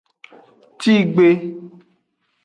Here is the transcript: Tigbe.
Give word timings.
Tigbe. 0.81 1.27